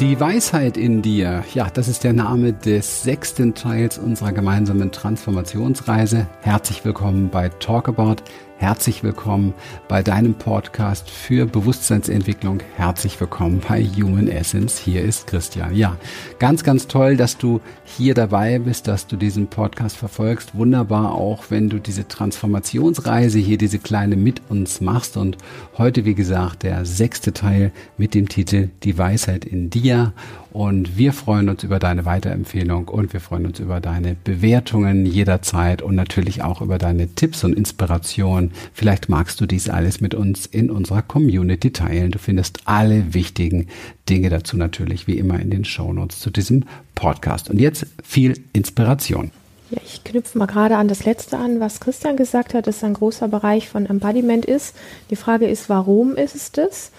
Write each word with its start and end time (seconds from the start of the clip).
Die 0.00 0.20
Weisheit 0.20 0.76
in 0.76 1.02
dir, 1.02 1.42
ja, 1.54 1.68
das 1.70 1.88
ist 1.88 2.04
der 2.04 2.12
Name 2.12 2.52
des 2.52 3.02
sechsten 3.02 3.54
Teils 3.54 3.98
unserer 3.98 4.30
gemeinsamen 4.30 4.92
Transformationsreise. 4.92 6.28
Herzlich 6.40 6.84
willkommen 6.84 7.30
bei 7.30 7.48
Talkabout. 7.48 8.22
Herzlich 8.60 9.04
willkommen 9.04 9.54
bei 9.86 10.02
deinem 10.02 10.34
Podcast 10.34 11.08
für 11.08 11.46
Bewusstseinsentwicklung. 11.46 12.58
Herzlich 12.74 13.20
willkommen 13.20 13.60
bei 13.60 13.84
Human 13.84 14.26
Essence. 14.26 14.80
Hier 14.80 15.02
ist 15.02 15.28
Christian. 15.28 15.76
Ja, 15.76 15.96
ganz, 16.40 16.64
ganz 16.64 16.88
toll, 16.88 17.16
dass 17.16 17.38
du 17.38 17.60
hier 17.84 18.14
dabei 18.14 18.58
bist, 18.58 18.88
dass 18.88 19.06
du 19.06 19.14
diesen 19.14 19.46
Podcast 19.46 19.96
verfolgst. 19.96 20.56
Wunderbar 20.56 21.12
auch, 21.12 21.44
wenn 21.50 21.68
du 21.68 21.78
diese 21.78 22.08
Transformationsreise 22.08 23.38
hier, 23.38 23.58
diese 23.58 23.78
kleine 23.78 24.16
mit 24.16 24.42
uns 24.48 24.80
machst. 24.80 25.16
Und 25.16 25.38
heute, 25.78 26.04
wie 26.04 26.16
gesagt, 26.16 26.64
der 26.64 26.84
sechste 26.84 27.32
Teil 27.32 27.70
mit 27.96 28.12
dem 28.12 28.28
Titel 28.28 28.70
Die 28.82 28.98
Weisheit 28.98 29.44
in 29.44 29.70
dir. 29.70 30.12
Und 30.50 30.96
wir 30.96 31.12
freuen 31.12 31.48
uns 31.50 31.62
über 31.62 31.78
deine 31.78 32.06
Weiterempfehlung 32.06 32.88
und 32.88 33.12
wir 33.12 33.20
freuen 33.20 33.46
uns 33.46 33.60
über 33.60 33.80
deine 33.80 34.16
Bewertungen 34.24 35.04
jederzeit 35.04 35.82
und 35.82 35.94
natürlich 35.94 36.42
auch 36.42 36.62
über 36.62 36.78
deine 36.78 37.08
Tipps 37.08 37.44
und 37.44 37.52
Inspirationen. 37.52 38.52
Vielleicht 38.72 39.10
magst 39.10 39.40
du 39.40 39.46
dies 39.46 39.68
alles 39.68 40.00
mit 40.00 40.14
uns 40.14 40.46
in 40.46 40.70
unserer 40.70 41.02
Community 41.02 41.70
teilen. 41.70 42.12
Du 42.12 42.18
findest 42.18 42.60
alle 42.64 43.12
wichtigen 43.12 43.66
Dinge 44.08 44.30
dazu 44.30 44.56
natürlich 44.56 45.06
wie 45.06 45.18
immer 45.18 45.38
in 45.38 45.50
den 45.50 45.66
Shownotes 45.66 46.20
zu 46.20 46.30
diesem 46.30 46.64
Podcast. 46.94 47.50
Und 47.50 47.60
jetzt 47.60 47.86
viel 48.02 48.40
Inspiration. 48.54 49.30
Ja, 49.70 49.78
ich 49.84 50.02
knüpfe 50.02 50.38
mal 50.38 50.46
gerade 50.46 50.76
an 50.76 50.88
das 50.88 51.04
letzte 51.04 51.36
an, 51.36 51.60
was 51.60 51.80
Christian 51.80 52.16
gesagt 52.16 52.54
hat, 52.54 52.66
dass 52.66 52.82
ein 52.82 52.94
großer 52.94 53.28
Bereich 53.28 53.68
von 53.68 53.84
Embodiment 53.84 54.46
ist. 54.46 54.74
Die 55.10 55.16
Frage 55.16 55.46
ist, 55.46 55.68
warum 55.68 56.16
ist 56.16 56.34
es 56.34 56.52
das? 56.52 56.90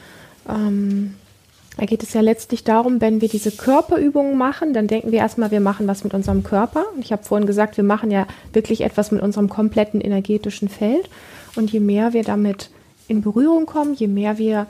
Ähm, 0.48 1.15
da 1.80 1.85
geht 1.85 2.04
es 2.04 2.13
ja 2.13 2.20
letztlich 2.20 2.66
darum, 2.66 2.99
wenn 2.99 3.22
wir 3.22 3.30
diese 3.30 3.52
Körperübungen 3.52 4.38
machen, 4.38 4.74
dann 4.74 4.88
denken 4.88 5.13
wir 5.13 5.20
erstmal, 5.20 5.49
wir 5.49 5.62
machen 5.62 5.88
was 5.88 6.04
mit 6.04 6.13
unserem 6.13 6.44
Körper. 6.44 6.84
Ich 6.99 7.13
habe 7.13 7.24
vorhin 7.24 7.48
gesagt, 7.48 7.77
wir 7.77 7.86
machen 7.86 8.12
ja 8.12 8.27
wirklich 8.52 8.82
etwas 8.82 9.12
mit 9.12 9.21
unserem 9.21 9.48
kompletten 9.48 10.02
energetischen 10.02 10.68
Feld. 10.68 11.10
Und 11.55 11.71
je 11.71 11.80
mehr 11.80 12.12
wir 12.12 12.26
damit 12.26 12.70
in 13.08 13.21
Berührung 13.21 13.66
kommen, 13.66 13.94
je 13.94 14.08
mehr 14.08 14.38
wir 14.38 14.68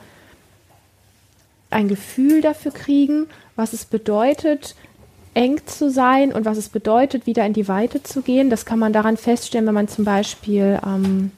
ein 1.68 1.88
Gefühl 1.88 2.42
dafür 2.42 2.70
kriegen, 2.70 3.26
was 3.56 3.72
es 3.72 3.84
bedeutet, 3.86 4.76
eng 5.34 5.60
zu 5.66 5.90
sein 5.90 6.32
und 6.32 6.44
was 6.44 6.58
es 6.58 6.68
bedeutet, 6.68 7.26
wieder 7.26 7.44
in 7.44 7.54
die 7.54 7.66
Weite 7.66 8.04
zu 8.04 8.22
gehen. 8.22 8.50
Das 8.50 8.64
kann 8.64 8.78
man 8.78 8.92
daran 8.92 9.16
feststellen, 9.16 9.66
wenn 9.66 9.74
man 9.74 9.88
zum 9.88 10.04
Beispiel 10.04 10.78
ähm, 10.86 11.32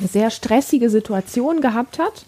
eine 0.00 0.08
sehr 0.08 0.30
stressige 0.30 0.90
Situation 0.90 1.60
gehabt 1.60 2.00
hat 2.00 2.24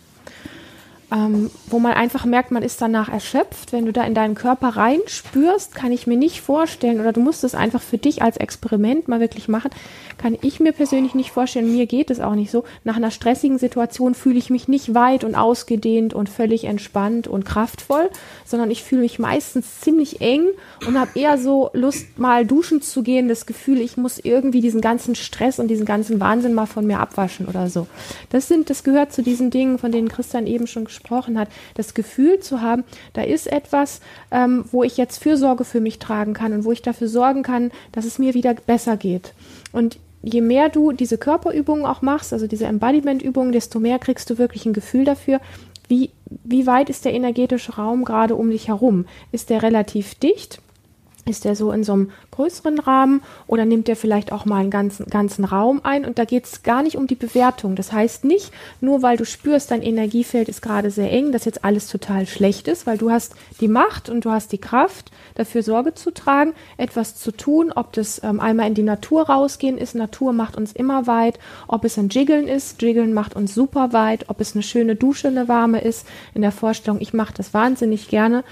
ähm, 1.11 1.51
wo 1.67 1.79
man 1.79 1.93
einfach 1.93 2.27
merkt, 2.27 2.51
man 2.51 2.63
ist 2.63 2.83
danach 2.83 3.09
erschöpft. 3.09 3.73
Wenn 3.73 3.87
du 3.87 3.93
da 3.93 4.05
in 4.05 4.15
deinen 4.15 4.35
Körper 4.35 4.69
reinspürst, 4.69 5.75
kann 5.75 5.91
ich 5.91 6.07
mir 6.07 6.19
nicht 6.19 6.43
vorstellen, 6.43 7.01
oder 7.01 7.13
du 7.13 7.21
musst 7.21 7.45
es 7.45 7.55
einfach 7.55 7.81
für 7.81 7.97
dich 7.97 8.21
als 8.23 8.37
Experiment 8.37 9.09
mal 9.09 9.21
wirklich 9.21 9.49
machen, 9.49 9.71
kann 10.19 10.37
ich 10.43 10.61
mir 10.61 10.73
persönlich 10.73 11.15
nicht 11.15 11.31
vorstellen, 11.31 11.73
mir 11.73 11.87
geht 11.87 12.11
es 12.11 12.21
auch 12.21 12.35
nicht 12.35 12.51
so. 12.51 12.65
Nach 12.85 12.97
einer 12.97 13.11
stressigen 13.11 13.59
Situation 13.59 14.15
fühle 14.15 14.39
ich 14.39 14.51
mich 14.51 14.69
nicht 14.69 14.95
weit 14.95 15.25
und 15.25 15.35
ausgedehnt 15.35 16.13
und 16.13 16.29
völlig 16.29 16.65
entspannt 16.65 17.27
und 17.27 17.45
kraftvoll, 17.47 18.11
sondern 18.45 18.71
ich 18.71 18.83
fühle 18.83 19.03
mich 19.03 19.19
meistens 19.19 19.81
ziemlich 19.81 20.21
eng 20.21 20.43
und 20.87 20.99
habe 20.99 21.19
eher 21.19 21.39
so 21.39 21.71
Lust, 21.73 22.19
mal 22.19 22.45
duschen 22.45 22.83
zu 22.83 23.03
gehen, 23.03 23.29
das 23.29 23.47
Gefühl, 23.47 23.81
ich 23.81 23.97
muss 23.97 24.19
irgendwie 24.19 24.61
diesen 24.61 24.81
ganzen 24.81 25.15
Stress 25.15 25.59
und 25.59 25.69
diesen 25.69 25.87
ganzen 25.87 26.21
Wahnsinn 26.21 26.53
mal 26.53 26.67
von 26.67 26.87
mir 26.87 26.99
abwaschen 27.01 27.47
oder 27.47 27.71
so. 27.71 27.87
Das 28.29 28.49
sind, 28.49 28.69
das 28.69 28.85
gehört 28.85 29.13
zu 29.13 29.23
diesen 29.23 29.51
Dingen, 29.51 29.79
von 29.79 29.93
denen 29.93 30.09
Christian 30.09 30.47
eben 30.47 30.67
schon 30.67 30.85
gesprochen 30.85 30.98
gesprochen 30.99 31.39
hat, 31.39 31.49
das 31.75 31.95
Gefühl 31.95 32.41
zu 32.41 32.61
haben, 32.61 32.85
da 33.13 33.23
ist 33.23 33.47
etwas, 33.47 34.01
ähm, 34.31 34.65
wo 34.71 34.83
ich 34.83 34.97
jetzt 34.97 35.23
Fürsorge 35.23 35.65
für 35.65 35.81
mich 35.81 35.99
tragen 35.99 36.35
kann 36.35 36.53
und 36.53 36.65
wo 36.65 36.73
ich 36.73 36.83
dafür 36.83 37.09
sorgen 37.09 37.43
kann, 37.43 37.71
dass 37.93 38.05
es 38.05 38.19
mir 38.19 38.35
wieder 38.35 38.55
besser 38.55 38.97
geht. 38.97 39.33
Und 39.73 39.99
je 40.23 40.41
mehr 40.41 40.69
du 40.69 40.93
diese 40.93 41.19
Körperübungen 41.19 41.87
auch 41.87 42.03
machst, 42.03 42.33
also 42.33 42.47
diese 42.47 42.67
Embodiment-Übungen, 42.67 43.53
desto 43.53 43.81
mehr 43.81 43.99
kriegst 43.99 44.29
du 44.31 44.39
wirklich 44.39 44.67
ein 44.67 44.73
Gefühl 44.73 45.05
dafür, 45.05 45.41
wie, 45.89 46.11
wie 46.45 46.67
weit 46.67 46.91
ist 46.91 47.05
der 47.05 47.15
energetische 47.15 47.77
Raum 47.77 48.05
gerade 48.05 48.37
um 48.37 48.51
dich 48.51 48.69
herum? 48.69 49.07
Ist 49.33 49.49
der 49.49 49.63
relativ 49.63 50.15
dicht? 50.17 50.61
Ist 51.29 51.45
der 51.45 51.55
so 51.55 51.73
in 51.73 51.85
so 51.85 51.93
einem 51.93 52.11
größeren 52.31 52.79
Rahmen 52.79 53.23
oder 53.47 53.67
nimmt 53.67 53.87
der 53.87 53.97
vielleicht 53.97 54.33
auch 54.33 54.47
mal 54.47 54.61
einen 54.61 54.71
ganzen, 54.71 55.07
ganzen 55.07 55.45
Raum 55.45 55.81
ein? 55.85 56.07
Und 56.07 56.19
da 56.19 56.25
geht 56.25 56.47
es 56.47 56.63
gar 56.63 56.83
nicht 56.83 56.97
um 56.97 57.07
die 57.07 57.17
Bewertung. 57.17 57.77
Das 57.77 57.93
heißt 57.93 58.25
nicht, 58.25 58.51
nur 58.81 59.03
weil 59.03 59.19
du 59.19 59.27
spürst, 59.27 59.71
dein 59.71 59.83
Energiefeld 59.83 60.49
ist 60.49 60.63
gerade 60.63 60.91
sehr 60.91 61.13
eng, 61.13 61.33
dass 61.33 61.45
jetzt 61.45 61.65
alles 61.65 61.89
total 61.89 62.27
schlecht 62.27 62.67
ist, 62.67 62.87
weil 62.87 62.97
du 62.97 63.11
hast 63.11 63.35
die 63.61 63.69
Macht 63.69 64.09
und 64.09 64.25
du 64.25 64.31
hast 64.31 64.53
die 64.53 64.59
Kraft, 64.59 65.11
dafür 65.35 65.63
Sorge 65.63 65.95
zu 65.95 66.13
tragen, 66.13 66.55
etwas 66.79 67.17
zu 67.17 67.31
tun, 67.31 67.73
ob 67.75 67.93
das 67.93 68.23
ähm, 68.25 68.41
einmal 68.41 68.67
in 68.67 68.75
die 68.75 68.83
Natur 68.83 69.29
rausgehen 69.29 69.77
ist. 69.77 69.95
Natur 69.95 70.33
macht 70.33 70.57
uns 70.57 70.73
immer 70.73 71.07
weit. 71.07 71.39
Ob 71.67 71.85
es 71.85 71.99
ein 71.99 72.09
Jiggeln 72.09 72.49
ist, 72.49 72.81
Jiggeln 72.81 73.13
macht 73.13 73.37
uns 73.37 73.55
super 73.55 73.93
weit. 73.93 74.31
Ob 74.31 74.41
es 74.41 74.55
eine 74.55 74.63
schöne 74.63 74.97
Dusche, 74.97 75.29
eine 75.29 75.47
warme 75.47 75.81
ist. 75.81 76.07
In 76.33 76.41
der 76.41 76.53
Vorstellung, 76.53 77.01
ich 77.01 77.13
mache 77.13 77.35
das 77.35 77.53
wahnsinnig 77.53 78.09
gerne 78.09 78.45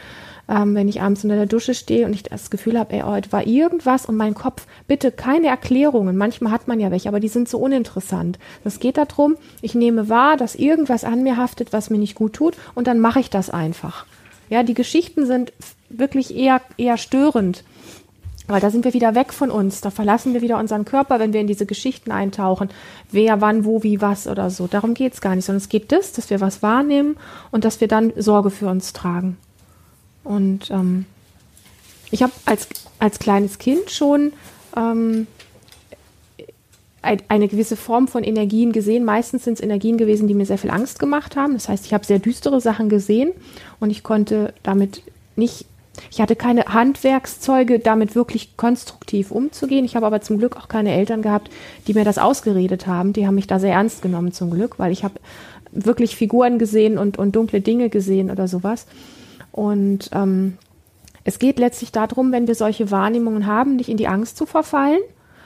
ähm, 0.49 0.75
wenn 0.75 0.89
ich 0.89 1.03
abends 1.03 1.25
unter 1.25 1.37
der 1.37 1.47
Dusche 1.47 1.75
stehe 1.75 2.07
und 2.07 2.15
ich 2.15 2.23
das 2.23 2.51
Gefühl 2.51 2.79
habe, 2.79 2.95
ey, 2.95 3.01
heute 3.01 3.33
war 3.33 3.47
irgendwas 3.47 4.07
und 4.07 4.17
mein 4.17 4.35
Kopf, 4.35 4.67
bitte 4.87 5.11
keine 5.11 5.49
Erklärungen. 5.49 6.17
Manchmal 6.17 6.53
hat 6.53 6.69
man 6.69 6.81
ja 6.81 6.91
welche, 6.91 7.09
aber 7.09 7.21
die 7.21 7.29
sind 7.29 7.49
so 7.49 7.59
uninteressant. 7.59 8.39
Es 8.65 8.81
geht 8.81 8.97
darum, 8.97 9.37
ich 9.61 9.75
nehme 9.75 10.09
wahr, 10.09 10.37
dass 10.37 10.55
irgendwas 10.55 11.05
an 11.05 11.23
mir 11.23 11.37
haftet, 11.37 11.73
was 11.73 11.91
mir 11.91 11.99
nicht 11.99 12.15
gut 12.15 12.35
tut 12.35 12.55
und 12.75 12.87
dann 12.87 13.01
mache 13.01 13.21
ich 13.21 13.31
das 13.31 13.51
einfach. 13.51 14.07
Ja, 14.49 14.63
die 14.63 14.75
Geschichten 14.75 15.27
sind 15.27 15.53
wirklich 15.89 16.37
eher, 16.37 16.61
eher 16.77 16.97
störend. 16.97 17.65
Weil 18.49 18.61
da 18.61 18.71
sind 18.71 18.85
wir 18.85 18.95
wieder 18.95 19.17
weg 19.17 19.33
von 19.33 19.51
uns, 19.51 19.81
da 19.81 19.91
verlassen 19.91 20.33
wir 20.33 20.41
wieder 20.41 20.59
unseren 20.59 20.85
Körper, 20.85 21.19
wenn 21.19 21.33
wir 21.33 21.41
in 21.41 21.49
diese 21.49 21.67
Geschichten 21.67 22.13
eintauchen. 22.13 22.69
Wer, 23.11 23.41
wann, 23.41 23.65
wo, 23.65 23.83
wie, 23.83 24.01
was 24.01 24.29
oder 24.29 24.51
so. 24.51 24.69
Darum 24.69 24.95
geht 24.95 25.15
es 25.15 25.21
gar 25.21 25.35
nicht, 25.35 25.45
sondern 25.45 25.63
es 25.63 25.69
geht 25.69 25.91
das, 25.91 26.13
dass 26.13 26.31
wir 26.31 26.41
was 26.41 26.63
wahrnehmen 26.63 27.17
und 27.51 27.65
dass 27.65 27.81
wir 27.81 27.89
dann 27.89 28.13
Sorge 28.17 28.51
für 28.51 28.69
uns 28.69 28.93
tragen. 28.93 29.37
Und 30.27 30.71
ähm, 30.71 31.07
ich 32.11 32.23
habe 32.23 32.33
als, 32.45 32.69
als 32.99 33.19
kleines 33.19 33.59
Kind 33.59 33.91
schon 33.91 34.33
ähm, 34.77 35.27
eine 37.29 37.47
gewisse 37.47 37.77
Form 37.77 38.09
von 38.09 38.25
Energien 38.25 38.73
gesehen. 38.73 39.05
Meistens 39.05 39.45
sind 39.45 39.55
es 39.55 39.63
Energien 39.63 39.97
gewesen, 39.97 40.27
die 40.27 40.35
mir 40.35 40.47
sehr 40.47 40.59
viel 40.59 40.71
Angst 40.71 40.99
gemacht 40.99 41.37
haben. 41.37 41.53
Das 41.53 41.69
heißt, 41.69 41.87
ich 41.87 41.95
habe 41.95 42.05
sehr 42.05 42.19
düstere 42.19 42.61
Sachen 42.61 42.89
gesehen 42.89 43.33
und 43.79 43.91
ich 43.91 44.03
konnte 44.03 44.53
damit 44.65 45.03
nicht, 45.37 45.67
ich 46.11 46.21
hatte 46.21 46.35
keine 46.35 46.65
Handwerkszeuge, 46.65 47.79
damit 47.79 48.17
wirklich 48.17 48.57
konstruktiv 48.57 49.31
umzugehen. 49.31 49.85
Ich 49.85 49.95
habe 49.95 50.07
aber 50.07 50.21
zum 50.21 50.39
Glück 50.39 50.57
auch 50.57 50.67
keine 50.67 50.93
Eltern 50.93 51.23
gehabt, 51.23 51.51
die 51.87 51.95
mir 51.95 52.05
das 52.05 52.19
ausgeredet 52.19 52.89
haben. 52.89 53.13
Die 53.13 53.27
haben 53.27 53.37
mich 53.37 53.47
da 53.47 53.61
sehr 53.61 53.75
ernst 53.75 54.03
genommen 54.03 54.33
zum 54.33 54.51
Glück, 54.51 54.81
weil 54.81 54.91
ich 54.91 55.05
habe 55.05 55.15
wirklich 55.71 56.17
Figuren 56.17 56.59
gesehen 56.59 56.99
und, 56.99 57.19
und 57.19 57.37
dunkle 57.37 57.61
Dinge 57.61 57.89
gesehen 57.89 58.31
oder 58.33 58.49
sowas. 58.49 58.87
Und 59.57 60.11
ähm, 60.13 60.59
es 61.25 61.41
geht 61.41 61.59
letztlich 61.59 61.91
darum, 61.91 62.31
wenn 62.31 62.47
wir 62.47 62.55
solche 62.55 62.93
Wahrnehmungen 62.93 63.47
haben, 63.47 63.75
nicht 63.75 63.89
in 63.89 63.97
die 63.97 64.07
Angst 64.07 64.37
zu 64.37 64.47
verfallen, 64.47 65.01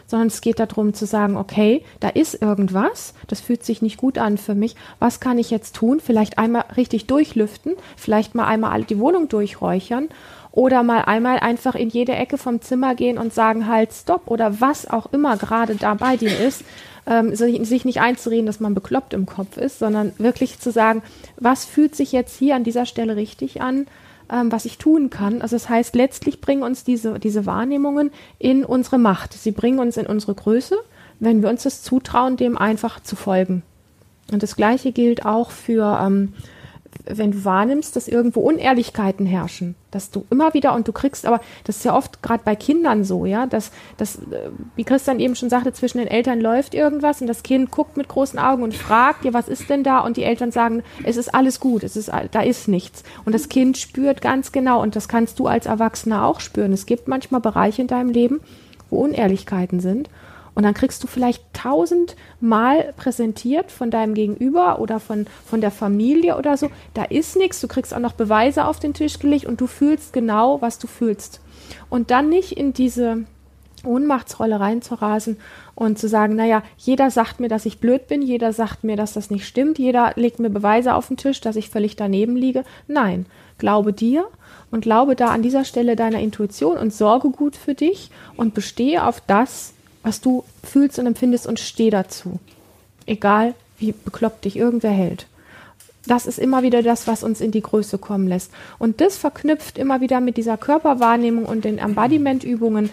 sondern 0.07 0.27
es 0.27 0.41
geht 0.41 0.59
darum 0.59 0.93
zu 0.93 1.07
sagen, 1.07 1.37
okay, 1.37 1.85
da 2.01 2.09
ist 2.09 2.43
irgendwas, 2.43 3.15
das 3.29 3.41
fühlt 3.41 3.65
sich 3.65 3.81
nicht 3.81 3.97
gut 3.97 4.19
an 4.19 4.37
für 4.37 4.57
mich. 4.57 4.75
Was 4.99 5.21
kann 5.21 5.39
ich 5.39 5.51
jetzt 5.51 5.77
tun? 5.77 6.01
Vielleicht 6.01 6.39
einmal 6.39 6.65
richtig 6.77 7.07
durchlüften, 7.07 7.77
vielleicht 7.97 8.35
mal 8.35 8.47
einmal 8.47 8.83
die 8.83 8.99
Wohnung 8.99 9.29
durchräuchern 9.29 10.09
oder 10.51 10.83
mal 10.83 11.03
einmal 11.03 11.39
einfach 11.39 11.77
in 11.77 11.89
jede 11.89 12.13
Ecke 12.13 12.37
vom 12.37 12.61
Zimmer 12.61 12.97
gehen 12.97 13.19
und 13.19 13.33
sagen, 13.33 13.69
halt, 13.69 13.93
stopp 13.93 14.23
oder 14.27 14.61
was 14.61 14.91
auch 14.91 15.13
immer 15.13 15.37
gerade 15.37 15.77
da 15.77 15.95
bei 15.95 16.17
dir 16.17 16.37
ist. 16.41 16.65
Ähm, 17.11 17.35
sich 17.35 17.85
nicht 17.85 18.01
einzureden, 18.01 18.47
dass 18.47 18.61
man 18.61 18.73
bekloppt 18.73 19.13
im 19.13 19.27
Kopf 19.27 19.59
ist, 19.59 19.79
sondern 19.79 20.13
wirklich 20.17 20.59
zu 20.61 20.71
sagen, 20.71 21.03
was 21.37 21.67
fühlt 21.67 21.95
sich 21.95 22.13
jetzt 22.13 22.39
hier 22.39 22.55
an 22.55 22.65
dieser 22.65 22.87
Stelle 22.87 23.17
richtig 23.17 23.61
an? 23.61 23.87
ähm, 24.33 24.53
was 24.53 24.65
ich 24.65 24.79
tun 24.79 25.11
kann. 25.11 25.43
Also 25.43 25.57
das 25.57 25.69
heißt, 25.69 25.95
letztlich 25.95 26.41
bringen 26.41 26.63
uns 26.63 26.85
diese, 26.85 27.19
diese 27.19 27.47
Wahrnehmungen 27.47 28.11
in 28.39 28.65
unsere 28.65 28.99
Macht. 28.99 29.33
Sie 29.33 29.51
bringen 29.51 29.79
uns 29.79 29.97
in 29.97 30.07
unsere 30.07 30.35
Größe, 30.35 30.77
wenn 31.19 31.43
wir 31.43 31.49
uns 31.49 31.65
das 31.65 31.83
zutrauen, 31.83 32.37
dem 32.37 32.57
einfach 32.57 33.01
zu 33.01 33.17
folgen. 33.17 33.63
Und 34.33 34.43
das 34.43 34.57
Gleiche 34.57 34.93
gilt 34.93 35.27
auch 35.27 35.51
für 35.51 35.99
ähm, 36.03 36.35
wenn 37.07 37.33
du 37.33 37.45
wahrnimmst, 37.45 37.95
dass 37.97 38.09
irgendwo 38.09 38.41
Unehrlichkeiten 38.41 39.27
herrschen, 39.27 39.75
dass 39.91 40.11
du 40.11 40.27
immer 40.31 40.55
wieder 40.55 40.75
und 40.75 40.89
du 40.89 40.93
kriegst, 40.93 41.27
aber 41.27 41.41
das 41.65 41.79
ist 41.79 41.85
ja 41.85 41.97
oft 41.97 42.23
gerade 42.23 42.43
bei 42.45 42.57
Kindern 42.57 43.05
so, 43.05 43.27
ja, 43.27 43.47
dass, 43.47 43.71
dass, 43.97 44.17
äh, 44.17 44.51
wie 44.77 44.85
Christian 44.85 45.21
eben 45.21 45.35
schon 45.35 45.51
sagte, 45.51 45.73
zwischen 45.73 45.99
den 45.99 46.09
Eltern 46.09 46.41
läuft 46.41 46.75
irgendwas 46.75 47.21
und 47.21 47.27
das 47.27 47.43
Kind 47.43 47.71
guckt 47.71 47.97
mit 47.97 48.09
großen 48.09 48.39
Augen 48.39 48.63
und 48.63 48.75
fragt 48.75 49.25
dir, 49.25 49.35
was 49.35 49.49
ist 49.49 49.71
denn 49.71 49.85
da? 49.85 50.01
Und 50.01 50.17
die 50.17 50.25
Eltern 50.25 50.53
sagen, 50.53 50.83
es 51.05 51.17
ist 51.17 51.35
alles 51.35 51.61
gut, 51.61 51.83
es 51.85 51.97
ist, 51.97 52.11
da 52.31 52.41
ist 52.41 52.69
nichts. 52.69 53.03
Und 53.25 53.35
das 53.35 53.49
Kind 53.49 53.79
spürt 53.79 54.21
ganz 54.21 54.53
genau 54.53 54.83
und 54.83 54.97
das 54.97 55.09
kannst 55.09 55.39
du 55.39 55.47
als 55.47 55.67
Erwachsener 55.67 56.25
auch 56.25 56.41
spüren. 56.41 56.73
Es 56.73 56.87
gibt 56.87 57.09
manchmal 57.09 57.41
Bereiche 57.41 57.83
in 57.83 57.89
deinem 57.89 58.11
Leben, 58.11 58.41
wo 58.91 58.99
Unehrlichkeiten 59.03 59.81
sind. 59.81 60.11
Und 60.55 60.65
dann 60.65 60.75
kriegst 60.75 61.03
du 61.03 61.07
vielleicht 61.07 61.43
tausendmal 61.53 62.93
präsentiert 62.97 63.71
von 63.71 63.91
deinem 63.91 64.15
Gegenüber 64.15 64.81
oder 64.81 65.01
von, 65.01 65.27
von 65.45 65.61
der 65.61 65.71
Familie 65.71 66.37
oder 66.37 66.57
so. 66.57 66.71
Da 66.95 67.05
ist 67.05 67.37
nichts. 67.37 67.61
Du 67.61 67.69
kriegst 67.69 67.95
auch 67.95 68.01
noch 68.01 68.13
Beweise 68.13 68.65
auf 68.65 68.81
den 68.81 68.95
Tisch 68.95 69.19
gelegt 69.19 69.47
und 69.47 69.61
du 69.61 69.67
fühlst 69.67 70.13
genau, 70.13 70.61
was 70.61 70.79
du 70.79 70.87
fühlst. 70.87 71.41
Und 71.89 72.11
dann 72.11 72.29
nicht 72.29 72.53
in 72.53 72.73
diese 72.73 73.25
Ohnmachtsrolle 73.85 74.61
reinzurasen 74.61 75.39
und 75.75 75.99
zu 75.99 76.09
sagen, 76.09 76.37
naja, 76.37 76.63
jeder 76.77 77.11
sagt 77.11 77.41
mir, 77.41 77.49
dass 77.49 77.67
ich 77.67 77.81
blöd 77.81 78.09
bin, 78.09 78.23
jeder 78.23 78.53
sagt 78.53 78.85
mir, 78.85 78.97
dass 78.97 79.15
das 79.15 79.31
nicht 79.31 79.47
stimmt, 79.47 79.79
jeder 79.79 80.13
legt 80.17 80.39
mir 80.39 80.51
Beweise 80.51 80.95
auf 80.95 81.09
den 81.09 81.17
Tisch, 81.17 81.41
dass 81.41 81.57
ich 81.57 81.71
völlig 81.71 81.97
daneben 81.97 82.37
liege. 82.37 82.65
Nein, 82.87 83.27
glaube 83.59 83.93
dir 83.93 84.27
und 84.71 84.83
glaube 84.83 85.17
da 85.17 85.29
an 85.29 85.43
dieser 85.43 85.65
Stelle 85.65 85.97
deiner 85.97 86.21
Intuition 86.21 86.77
und 86.77 86.93
sorge 86.93 87.31
gut 87.31 87.57
für 87.57 87.75
dich 87.75 88.11
und 88.37 88.55
bestehe 88.55 89.07
auf 89.07 89.23
das, 89.27 89.73
was 90.03 90.21
du 90.21 90.45
fühlst 90.65 90.99
und 90.99 91.07
empfindest 91.07 91.47
und 91.47 91.61
steh 91.61 91.91
dazu. 91.91 92.39
Egal, 93.07 93.55
wie 93.79 93.93
bekloppt 93.93 94.45
dich 94.45 94.57
irgendwer 94.57 94.91
hält. 94.91 95.27
Das 96.07 96.27
ist 96.27 96.39
immer 96.39 96.63
wieder 96.63 96.83
das, 96.83 97.07
was 97.07 97.23
uns 97.23 97.41
in 97.41 97.51
die 97.51 97.61
Größe 97.61 97.99
kommen 97.99 98.27
lässt. 98.27 98.51
Und 98.79 99.01
das 99.01 99.17
verknüpft 99.17 99.77
immer 99.79 100.01
wieder 100.01 100.21
mit 100.21 100.37
dieser 100.37 100.57
Körperwahrnehmung 100.57 101.45
und 101.45 101.65
den 101.65 101.79
Embodiment-Übungen 101.79 102.91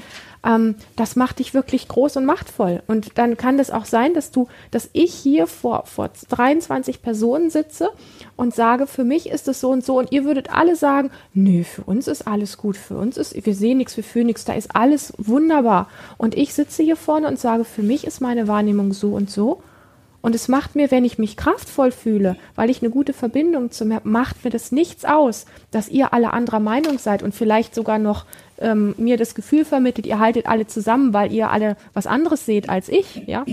ähm, 0.48 0.76
das 0.96 1.16
macht 1.16 1.40
dich 1.40 1.54
wirklich 1.54 1.88
groß 1.88 2.18
und 2.18 2.26
machtvoll. 2.26 2.82
Und 2.88 3.18
dann 3.18 3.36
kann 3.38 3.58
das 3.58 3.70
auch 3.70 3.86
sein, 3.86 4.14
dass 4.14 4.32
du, 4.32 4.48
dass 4.72 4.90
ich 4.94 5.14
hier 5.14 5.46
vor, 5.46 5.86
vor 5.86 6.10
23 6.30 7.02
Personen 7.02 7.50
sitze 7.50 7.90
und 8.36 8.56
sage, 8.56 8.88
für 8.88 9.04
mich 9.04 9.30
ist 9.30 9.48
es 9.48 9.60
so 9.60 9.70
und 9.70 9.84
so 9.84 10.00
und 10.00 10.12
ihr 10.12 10.24
würdet 10.24 10.52
alle 10.52 10.76
sagen, 10.76 11.12
nö, 11.34 11.64
für 11.64 11.84
uns 11.84 12.08
ist 12.08 12.28
alles 12.28 12.58
gut, 12.58 12.78
für 12.78 12.98
uns 12.98 13.18
ist, 13.18 13.46
wir 13.46 13.56
sehen 13.56 13.78
nichts, 13.78 13.98
wir 13.98 14.04
fühlen 14.04 14.28
nichts, 14.28 14.46
da 14.46 14.54
ist 14.54 14.76
alles 14.76 15.14
wunderbar. 15.18 15.90
Und 16.18 16.36
ich 16.36 16.54
sitze 16.54 16.84
hier 16.84 16.96
vorne 16.96 17.28
und 17.28 17.40
sage, 17.40 17.66
für 17.66 17.84
mich 17.84 18.08
ist 18.08 18.22
meine 18.22 18.48
Wahrnehmung 18.48 18.94
so 18.94 19.10
und 19.10 19.30
so. 19.30 19.62
Und 20.22 20.36
es 20.36 20.48
macht 20.48 20.76
mir, 20.76 20.92
wenn 20.92 21.06
ich 21.06 21.20
mich 21.20 21.38
kraftvoll 21.38 21.92
fühle, 21.92 22.36
weil 22.56 22.70
ich 22.70 22.82
eine 22.82 22.90
gute 22.90 23.14
Verbindung 23.14 23.72
zu 23.72 23.86
mir 23.86 23.96
habe, 23.96 24.10
macht 24.10 24.44
mir 24.44 24.50
das 24.50 24.72
nichts 24.72 25.06
aus, 25.06 25.46
dass 25.72 25.90
ihr 25.90 26.12
alle 26.12 26.34
anderer 26.34 26.60
Meinung 26.60 26.98
seid 26.98 27.24
und 27.24 27.36
vielleicht 27.36 27.76
sogar 27.76 28.00
noch 28.00 28.26
ähm, 28.60 28.96
mir 28.98 29.18
das 29.18 29.36
Gefühl 29.36 29.66
vermittelt, 29.66 30.08
ihr 30.08 30.20
haltet 30.20 30.48
alle 30.48 30.68
zusammen, 30.68 31.14
weil 31.14 31.32
ihr 31.32 31.52
alle 31.52 31.78
was 31.94 32.08
anderes 32.08 32.46
seht 32.46 32.70
als 32.70 32.90
ich, 32.90 33.24
ja. 33.28 33.46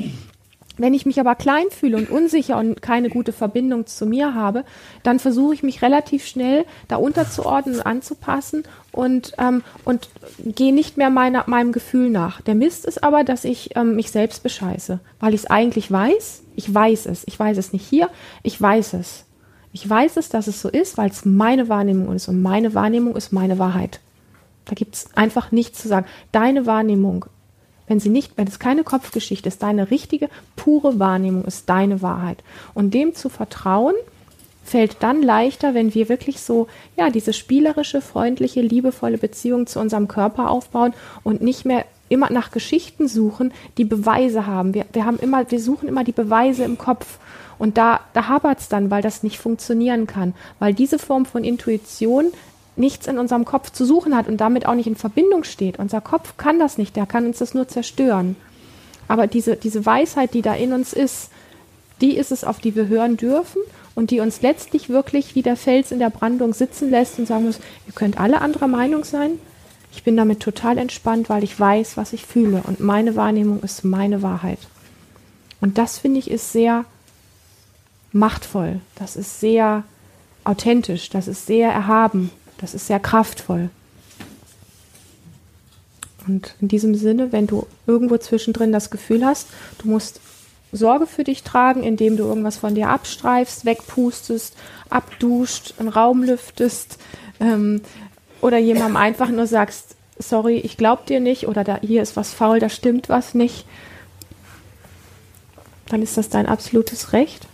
Wenn 0.77 0.93
ich 0.93 1.07
mich 1.07 1.21
aber 1.21 1.37
klein 1.37 1.67
fühle 1.71 1.97
und 1.97 2.11
unsicher 2.11 2.59
und 2.59 2.83
keine 2.83 3.09
gute 3.09 3.33
Verbindung 3.33 3.87
zu 3.87 4.07
mir 4.07 4.35
habe, 4.35 4.65
dann 5.05 5.21
versuche 5.21 5.55
ich 5.55 5.63
mich 5.63 5.83
relativ 5.83 6.27
schnell 6.27 6.65
da 6.89 6.97
unterzuordnen 6.97 7.77
und 7.77 7.87
anzupassen 7.87 8.65
und, 8.91 9.35
ähm, 9.39 9.63
und 9.85 10.09
gehe 10.45 10.75
nicht 10.75 10.97
mehr 10.97 11.11
meiner, 11.11 11.45
meinem 11.47 11.71
Gefühl 11.71 12.11
nach. 12.11 12.41
Der 12.41 12.57
Mist 12.57 12.87
ist 12.87 13.05
aber, 13.05 13.23
dass 13.23 13.45
ich 13.45 13.77
ähm, 13.77 13.95
mich 13.95 14.11
selbst 14.11 14.43
bescheiße, 14.43 14.99
weil 15.21 15.35
ich 15.35 15.43
es 15.43 15.51
eigentlich 15.51 15.93
weiß. 15.93 16.43
Ich 16.57 16.75
weiß 16.75 17.07
es. 17.07 17.23
Ich 17.27 17.39
weiß 17.39 17.57
es 17.57 17.73
nicht 17.73 17.87
hier. 17.87 18.09
Ich 18.43 18.61
weiß 18.61 18.95
es. 18.95 19.27
Ich 19.73 19.89
weiß 19.89 20.17
es, 20.17 20.29
dass 20.29 20.49
es 20.49 20.61
so 20.61 20.69
ist, 20.69 20.99
weil 20.99 21.11
es 21.11 21.25
meine 21.25 21.69
Wahrnehmung 21.69 22.15
ist 22.15 22.27
und 22.27 22.43
meine 22.43 22.75
Wahrnehmung 22.75 23.15
ist 23.15 23.33
meine 23.33 23.61
Wahrheit. 23.61 24.01
Da 24.65 24.75
gibt 24.75 24.95
es 24.95 25.09
einfach 25.15 25.53
nichts 25.53 25.83
zu 25.83 25.89
sagen. 25.89 26.07
Deine 26.33 26.67
Wahrnehmung, 26.67 27.27
wenn 27.87 28.01
sie 28.01 28.09
nicht, 28.09 28.33
wenn 28.37 28.47
es 28.47 28.59
keine 28.59 28.85
Kopfgeschichte 28.85 29.49
ist, 29.49 29.63
deine 29.63 29.91
richtige, 29.91 30.29
pure 30.57 30.99
Wahrnehmung 30.99 31.45
ist 31.45 31.69
deine 31.69 32.03
Wahrheit. 32.03 32.43
Und 32.73 32.95
dem 32.95 33.15
zu 33.15 33.29
vertrauen, 33.29 33.95
fällt 34.65 35.03
dann 35.03 35.23
leichter, 35.23 35.75
wenn 35.75 35.95
wir 35.95 36.09
wirklich 36.09 36.41
so, 36.41 36.69
ja, 36.97 37.11
diese 37.11 37.35
spielerische, 37.35 38.01
freundliche, 38.01 38.63
liebevolle 38.63 39.19
Beziehung 39.19 39.67
zu 39.67 39.79
unserem 39.79 40.09
Körper 40.09 40.51
aufbauen 40.51 40.95
und 41.23 41.43
nicht 41.43 41.67
mehr 41.67 41.85
immer 42.09 42.31
nach 42.31 42.51
Geschichten 42.51 43.09
suchen, 43.09 43.53
die 43.77 43.85
Beweise 43.85 44.47
haben. 44.47 44.75
Wir, 44.75 44.87
wir 44.93 45.05
haben 45.05 45.19
immer, 45.19 45.51
wir 45.51 45.61
suchen 45.61 45.89
immer 45.89 46.05
die 46.05 46.13
Beweise 46.13 46.65
im 46.65 46.79
Kopf. 46.79 47.19
Und 47.59 47.79
da, 47.79 48.01
da 48.15 48.29
hapert 48.29 48.61
es 48.61 48.69
dann, 48.69 48.91
weil 48.91 49.03
das 49.03 49.23
nicht 49.23 49.39
funktionieren 49.39 50.07
kann. 50.07 50.35
Weil 50.59 50.75
diese 50.75 50.99
Form 50.99 51.27
von 51.27 51.45
Intuition 51.45 52.27
nichts 52.77 53.07
in 53.07 53.19
unserem 53.19 53.45
Kopf 53.45 53.71
zu 53.71 53.85
suchen 53.85 54.17
hat 54.17 54.29
und 54.29 54.39
damit 54.39 54.67
auch 54.67 54.75
nicht 54.75 54.87
in 54.87 54.97
Verbindung 54.97 55.45
steht. 55.45 55.79
Unser 55.79 56.01
Kopf 56.01 56.37
kann 56.37 56.59
das 56.59 56.79
nicht, 56.79 56.97
der 56.97 57.07
kann 57.07 57.27
uns 57.27 57.39
das 57.39 57.55
nur 57.55 57.69
zerstören. 57.69 58.37
Aber 59.07 59.27
diese, 59.27 59.57
diese 59.57 59.85
Weisheit, 59.85 60.35
die 60.35 60.43
da 60.43 60.55
in 60.55 60.73
uns 60.73 60.93
ist, 60.93 61.31
die 62.01 62.17
ist 62.17 62.33
es, 62.33 62.45
auf 62.45 62.59
die 62.59 62.75
wir 62.75 62.89
hören 62.89 63.17
dürfen 63.17 63.61
und 63.95 64.11
die 64.11 64.21
uns 64.21 64.43
letztlich 64.43 64.89
wirklich 64.89 65.35
wie 65.35 65.43
der 65.43 65.57
Fels 65.57 65.93
in 65.93 65.99
der 65.99 66.11
Brandung 66.11 66.53
sitzen 66.53 66.91
lässt 66.91 67.19
und 67.19 67.27
sagen 67.27 67.45
muss, 67.45 67.61
ihr 67.87 67.93
könnt 67.95 68.19
alle 68.19 68.41
anderer 68.41 68.69
Meinung 68.69 69.05
sein. 69.05 69.39
Ich 69.93 70.03
bin 70.03 70.17
damit 70.17 70.41
total 70.41 70.79
entspannt, 70.79 71.29
weil 71.29 71.45
ich 71.45 71.59
weiß, 71.59 71.97
was 71.97 72.13
ich 72.13 72.27
fühle 72.27 72.63
und 72.67 72.81
meine 72.81 73.15
Wahrnehmung 73.15 73.63
ist 73.63 73.85
meine 73.85 74.23
Wahrheit. 74.23 74.59
Und 75.61 75.79
das 75.79 75.99
finde 75.99 76.19
ich 76.19 76.31
ist 76.31 76.53
sehr 76.53 76.85
machtvoll. 78.13 78.81
Das 78.97 79.17
ist 79.17 79.41
sehr 79.41 79.85
authentisch. 80.45 81.11
Das 81.11 81.29
ist 81.29 81.47
sehr 81.47 81.71
erhaben. 81.71 82.31
Das 82.59 82.75
ist 82.75 82.87
sehr 82.87 83.01
kraftvoll. 83.01 83.71
Und 86.27 86.55
in 86.61 86.69
diesem 86.69 86.95
Sinne, 86.95 87.33
wenn 87.33 87.47
du 87.47 87.67
irgendwo 87.87 88.17
zwischendrin 88.17 88.73
das 88.73 88.91
Gefühl 88.91 89.25
hast, 89.25 89.49
du 89.79 89.89
musst 89.89 90.21
Sorge 90.73 91.07
für 91.07 91.25
dich 91.25 91.43
tragen, 91.43 91.83
indem 91.83 92.17
du 92.17 92.25
irgendwas 92.25 92.57
von 92.57 92.75
dir 92.75 92.89
abstreifst, 92.89 93.65
wegpustest, 93.65 94.57
abduscht, 94.91 95.75
einen 95.79 95.89
Raum 95.89 96.23
lüftest 96.23 96.99
ähm, 97.41 97.83
oder 98.41 98.59
jemandem 98.59 98.97
einfach 98.97 99.29
nur 99.29 99.47
sagst, 99.47 99.97
sorry, 100.19 100.57
ich 100.59 100.77
glaub 100.77 101.07
dir 101.07 101.21
nicht 101.21 101.47
oder 101.47 101.65
da, 101.65 101.79
hier 101.81 102.03
ist 102.03 102.17
was 102.17 102.33
faul, 102.33 102.59
da 102.59 102.69
stimmt 102.69 103.09
was 103.09 103.35
nicht, 103.35 103.67
dann 105.89 106.03
ist 106.03 106.17
das 106.17 106.29
dein 106.29 106.47
absolutes 106.47 107.13
Recht. 107.13 107.47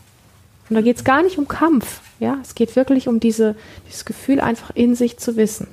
Und 0.71 0.77
da 0.77 0.83
geht 0.83 0.97
es 0.97 1.05
gar 1.05 1.23
nicht 1.23 1.37
um 1.37 1.49
Kampf. 1.49 2.01
Ja, 2.21 2.39
es 2.43 2.55
geht 2.55 2.77
wirklich 2.77 3.09
um 3.09 3.19
diese, 3.19 3.57
dieses 3.89 4.05
Gefühl, 4.05 4.41
einfach 4.41 4.71
in 4.75 4.95
sich 4.95 5.19
zu 5.19 5.37
wissen. 5.37 5.67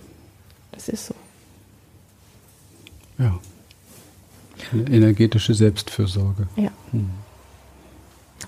Das 0.72 0.90
ist 0.90 1.06
so. 1.06 1.16
Ja. 3.20 3.40
Eine 4.74 4.90
energetische 4.90 5.54
Selbstfürsorge. 5.54 6.48
Ja. 6.56 6.72
Hm. 6.92 7.12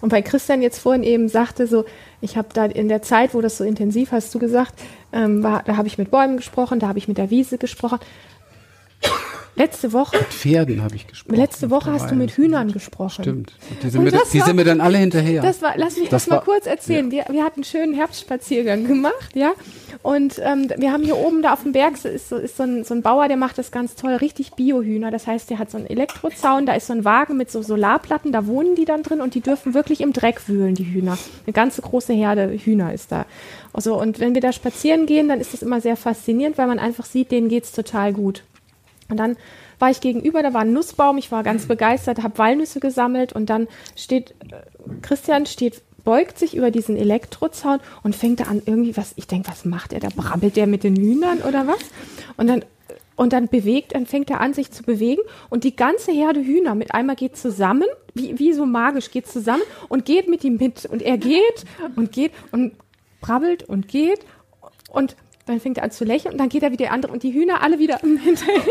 Und 0.01 0.11
weil 0.11 0.23
Christian 0.23 0.61
jetzt 0.61 0.79
vorhin 0.79 1.03
eben 1.03 1.29
sagte, 1.29 1.67
so, 1.67 1.85
ich 2.21 2.35
habe 2.35 2.49
da 2.53 2.65
in 2.65 2.87
der 2.87 3.01
Zeit, 3.01 3.33
wo 3.33 3.41
das 3.41 3.57
so 3.57 3.63
intensiv 3.63 4.11
hast 4.11 4.33
du 4.33 4.39
gesagt, 4.39 4.73
ähm, 5.11 5.43
war, 5.43 5.63
da 5.63 5.77
habe 5.77 5.87
ich 5.87 5.97
mit 5.97 6.09
Bäumen 6.09 6.37
gesprochen, 6.37 6.79
da 6.79 6.87
habe 6.87 6.97
ich 6.99 7.07
mit 7.07 7.17
der 7.17 7.29
Wiese 7.29 7.57
gesprochen. 7.57 7.99
Letzte 9.59 9.91
Woche. 9.91 10.17
Mit 10.17 10.27
Pferden 10.27 10.81
habe 10.81 10.95
ich 10.95 11.05
gesprochen. 11.05 11.35
Letzte 11.35 11.69
Woche 11.69 11.91
hast 11.91 12.09
du 12.09 12.15
mit 12.15 12.31
Hühnern 12.31 12.71
gesprochen. 12.71 13.23
Stimmt. 13.23 13.53
Die 13.83 13.89
sind, 13.89 14.05
mir, 14.05 14.11
die 14.11 14.17
war, 14.17 14.45
sind 14.45 14.55
mir 14.55 14.63
dann 14.63 14.79
alle 14.79 14.97
hinterher. 14.97 15.41
Das 15.41 15.61
war, 15.61 15.73
lass 15.75 15.97
mich 15.97 16.07
das, 16.07 16.23
das 16.23 16.29
mal 16.29 16.39
kurz 16.39 16.65
erzählen. 16.65 17.11
Ja. 17.11 17.27
Wir, 17.27 17.33
wir 17.33 17.43
hatten 17.43 17.57
einen 17.57 17.63
schönen 17.65 17.93
Herbstspaziergang 17.93 18.87
gemacht, 18.87 19.35
ja. 19.35 19.51
Und 20.01 20.39
ähm, 20.41 20.71
wir 20.77 20.93
haben 20.93 21.03
hier 21.03 21.17
oben 21.17 21.41
da 21.41 21.51
auf 21.51 21.63
dem 21.63 21.73
Berg 21.73 21.95
ist, 22.05 22.29
so, 22.29 22.37
ist 22.37 22.55
so, 22.55 22.63
ein, 22.63 22.85
so 22.85 22.93
ein 22.93 23.01
Bauer, 23.01 23.27
der 23.27 23.35
macht 23.35 23.57
das 23.57 23.69
ganz 23.69 23.95
toll, 23.95 24.13
richtig 24.13 24.53
Biohühner. 24.53 25.11
Das 25.11 25.27
heißt, 25.27 25.49
der 25.49 25.59
hat 25.59 25.69
so 25.69 25.77
einen 25.77 25.87
Elektrozaun, 25.87 26.65
da 26.65 26.73
ist 26.73 26.87
so 26.87 26.93
ein 26.93 27.03
Wagen 27.03 27.35
mit 27.35 27.51
so 27.51 27.61
Solarplatten, 27.61 28.31
da 28.31 28.47
wohnen 28.47 28.75
die 28.75 28.85
dann 28.85 29.03
drin 29.03 29.19
und 29.19 29.35
die 29.35 29.41
dürfen 29.41 29.73
wirklich 29.73 29.99
im 29.99 30.13
Dreck 30.13 30.47
wühlen, 30.47 30.73
die 30.73 30.85
Hühner. 30.85 31.17
Eine 31.45 31.53
ganze 31.53 31.81
große 31.81 32.13
Herde 32.13 32.49
Hühner 32.49 32.93
ist 32.93 33.11
da. 33.11 33.25
Also, 33.73 33.99
und 33.99 34.21
wenn 34.21 34.35
wir 34.35 34.41
da 34.41 34.53
spazieren 34.53 35.05
gehen, 35.05 35.27
dann 35.27 35.41
ist 35.41 35.53
das 35.53 35.63
immer 35.63 35.81
sehr 35.81 35.97
faszinierend, 35.97 36.57
weil 36.57 36.67
man 36.67 36.79
einfach 36.79 37.03
sieht, 37.03 37.31
denen 37.31 37.49
geht's 37.49 37.73
total 37.73 38.13
gut. 38.13 38.43
Und 39.09 39.17
dann 39.17 39.37
war 39.79 39.89
ich 39.89 40.01
gegenüber, 40.01 40.43
da 40.43 40.53
war 40.53 40.61
ein 40.61 40.73
Nussbaum, 40.73 41.17
ich 41.17 41.31
war 41.31 41.43
ganz 41.43 41.65
begeistert, 41.65 42.21
habe 42.21 42.37
Walnüsse 42.37 42.79
gesammelt 42.79 43.33
und 43.33 43.49
dann 43.49 43.67
steht, 43.95 44.31
äh, 44.51 44.61
Christian 45.01 45.45
steht, 45.45 45.81
beugt 46.03 46.37
sich 46.37 46.55
über 46.55 46.71
diesen 46.71 46.95
Elektrozaun 46.95 47.79
und 48.03 48.15
fängt 48.15 48.39
da 48.39 48.45
an 48.45 48.61
irgendwie 48.65 48.95
was, 48.95 49.13
ich 49.15 49.27
denke, 49.27 49.49
was 49.49 49.65
macht 49.65 49.93
er 49.93 49.99
da? 49.99 50.09
Brabbelt 50.15 50.55
der 50.55 50.67
mit 50.67 50.83
den 50.83 50.95
Hühnern 50.95 51.39
oder 51.39 51.67
was? 51.67 51.79
Und 52.37 52.47
dann 52.47 52.63
und 53.15 53.33
dann 53.33 53.49
bewegt, 53.49 53.95
dann 53.95 54.05
fängt 54.05 54.29
er 54.29 54.39
an, 54.39 54.53
sich 54.53 54.71
zu 54.71 54.81
bewegen 54.81 55.21
und 55.49 55.65
die 55.65 55.75
ganze 55.75 56.13
Herde 56.13 56.39
Hühner 56.39 56.73
mit 56.73 56.93
einmal 56.93 57.17
geht 57.17 57.35
zusammen, 57.35 57.83
wie, 58.13 58.39
wie 58.39 58.53
so 58.53 58.65
magisch 58.65 59.11
geht 59.11 59.27
zusammen 59.27 59.61
und 59.89 60.05
geht 60.05 60.29
mit 60.29 60.45
ihm 60.45 60.55
mit 60.55 60.85
und 60.85 61.01
er 61.01 61.17
geht 61.17 61.65
und 61.97 62.13
geht 62.13 62.31
und 62.53 62.75
brabbelt 63.19 63.63
und 63.63 63.89
geht 63.89 64.21
und 64.89 65.17
dann 65.49 65.59
fängt 65.59 65.77
er 65.77 65.83
an 65.83 65.91
zu 65.91 66.05
lächeln 66.05 66.33
und 66.33 66.37
dann 66.37 66.49
geht 66.49 66.63
er 66.63 66.71
wieder 66.71 66.91
andere 66.91 67.11
und 67.11 67.23
die 67.23 67.33
Hühner 67.33 67.61
alle 67.61 67.79
wieder 67.79 67.97
hinterher. 68.01 68.63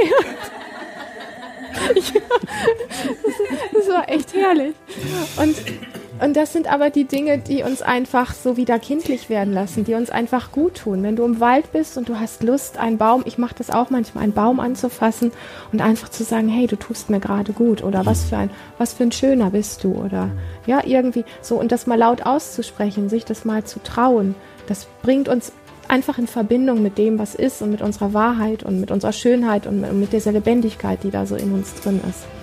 Ich, 1.95 2.13
das, 3.73 3.89
war 3.89 4.09
echt 4.09 4.35
herrlich. 4.35 4.75
Und, 5.37 5.57
und 6.21 6.37
das 6.37 6.53
sind 6.53 6.71
aber 6.71 6.91
die 6.91 7.05
Dinge, 7.05 7.39
die 7.39 7.63
uns 7.63 7.83
einfach 7.83 8.35
so 8.35 8.57
wieder 8.57 8.79
kindlich 8.79 9.31
werden 9.31 9.55
lassen, 9.55 9.85
die 9.85 9.95
uns 9.95 10.11
einfach 10.11 10.51
gut 10.51 10.79
tun. 10.79 11.03
Wenn 11.03 11.17
du 11.17 11.25
im 11.25 11.41
Wald 11.41 11.73
bist 11.73 11.97
und 11.97 12.09
du 12.09 12.19
hast 12.19 12.43
Lust, 12.43 12.79
einen 12.79 12.99
Baum, 12.99 13.23
ich 13.27 13.39
mache 13.39 13.55
das 13.57 13.71
auch 13.71 13.91
manchmal, 13.91 14.25
einen 14.25 14.33
Baum 14.33 14.61
anzufassen 14.61 15.31
und 15.73 15.81
einfach 15.81 16.09
zu 16.09 16.25
sagen, 16.25 16.49
hey, 16.49 16.67
du 16.67 16.77
tust 16.77 17.11
mir 17.11 17.21
gerade 17.21 17.53
gut 17.53 17.83
oder 17.83 18.05
was 18.07 18.25
für 18.25 18.39
ein, 18.39 18.51
was 18.79 18.93
für 18.95 19.05
ein 19.05 19.13
schöner 19.13 19.51
bist 19.51 19.85
du 19.85 19.93
oder 19.93 20.31
ja, 20.67 20.83
irgendwie 20.85 21.25
so 21.43 21.59
und 21.59 21.71
das 21.71 21.87
mal 21.87 21.99
laut 21.99 22.27
auszusprechen, 22.27 23.09
sich 23.09 23.25
das 23.25 23.45
mal 23.45 23.65
zu 23.65 23.81
trauen, 23.83 24.35
das 24.67 24.87
bringt 25.03 25.29
uns 25.29 25.53
einfach 25.89 26.19
in 26.19 26.27
Verbindung 26.27 26.83
mit 26.83 26.99
dem, 26.99 27.19
was 27.19 27.35
ist 27.35 27.63
und 27.63 27.71
mit 27.71 27.83
unserer 27.83 28.13
Wahrheit 28.15 28.63
und 28.63 28.81
mit 28.81 28.91
unserer 28.91 29.13
Schönheit 29.13 29.67
und 29.67 29.81
mit 29.99 30.13
dieser 30.13 30.33
Lebendigkeit, 30.33 31.03
die 31.03 31.11
da 31.11 31.27
so 31.27 31.35
in 31.35 31.53
uns 31.53 31.75
drin 31.75 32.01
ist. 32.09 32.38